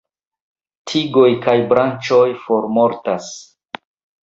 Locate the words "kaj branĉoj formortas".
1.43-3.31